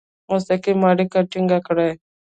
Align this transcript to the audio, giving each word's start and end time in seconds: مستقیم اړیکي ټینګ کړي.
مستقیم 0.29 0.79
اړیکي 0.89 1.19
ټینګ 1.31 1.51
کړي. 1.67 1.89